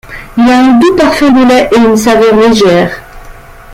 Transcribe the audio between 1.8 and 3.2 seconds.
saveur légère.